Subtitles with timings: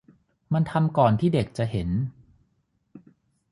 [0.53, 1.89] มันทำก่อนที่เด็กจะเห็น